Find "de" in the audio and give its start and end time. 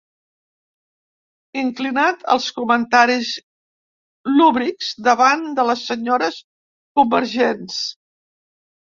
5.59-5.65